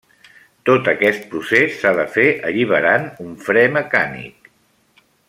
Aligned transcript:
Tot 0.69 0.87
aquest 0.93 1.27
procés 1.33 1.77
s'ha 1.81 1.91
de 2.01 2.07
fer 2.17 2.25
alliberant 2.53 3.07
un 3.29 3.39
fre 3.49 3.67
mecànic. 3.81 4.51